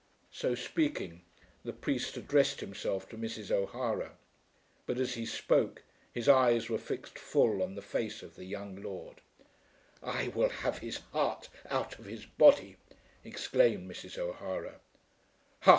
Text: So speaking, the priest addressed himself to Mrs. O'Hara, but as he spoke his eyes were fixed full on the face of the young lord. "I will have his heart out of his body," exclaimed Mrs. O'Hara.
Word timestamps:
So 0.31 0.55
speaking, 0.55 1.21
the 1.63 1.73
priest 1.73 2.17
addressed 2.17 2.59
himself 2.59 3.07
to 3.09 3.17
Mrs. 3.19 3.51
O'Hara, 3.51 4.13
but 4.87 4.97
as 4.97 5.13
he 5.13 5.27
spoke 5.27 5.83
his 6.11 6.27
eyes 6.27 6.69
were 6.71 6.79
fixed 6.79 7.19
full 7.19 7.61
on 7.61 7.75
the 7.75 7.83
face 7.83 8.23
of 8.23 8.35
the 8.35 8.45
young 8.45 8.81
lord. 8.81 9.21
"I 10.01 10.29
will 10.29 10.49
have 10.49 10.79
his 10.79 11.01
heart 11.13 11.49
out 11.69 11.99
of 11.99 12.05
his 12.05 12.25
body," 12.25 12.77
exclaimed 13.23 13.87
Mrs. 13.91 14.17
O'Hara. 14.17 14.79